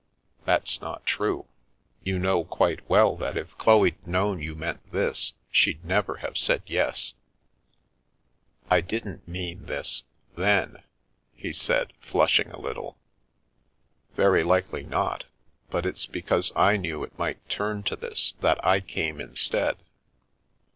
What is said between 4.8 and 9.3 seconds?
this— she'd never have said yes."" I didn't